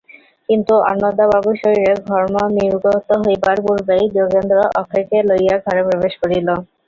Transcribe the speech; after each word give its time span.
কিন্তু 0.49 0.73
অন্নদাবাবুর 0.85 1.55
শরীরে 1.61 1.93
ঘর্ম 2.07 2.35
নির্গত 2.57 2.85
হইবার 3.23 3.57
পূর্বেই 3.65 4.05
যোগেন্দ্র 4.17 4.57
অক্ষয়কে 4.79 5.17
লইয়া 5.29 5.55
ঘরে 5.65 5.81
প্রবেশ 5.87 6.13
করিল। 6.21 6.47